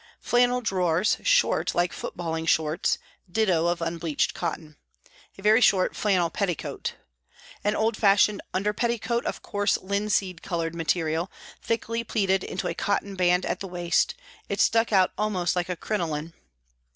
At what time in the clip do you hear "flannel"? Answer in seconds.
0.19-0.61, 5.95-6.31